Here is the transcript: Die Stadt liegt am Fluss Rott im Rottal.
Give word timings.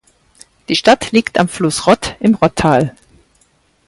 Die 0.67 0.75
Stadt 0.75 1.11
liegt 1.11 1.37
am 1.37 1.47
Fluss 1.47 1.85
Rott 1.85 2.15
im 2.19 2.33
Rottal. 2.33 2.95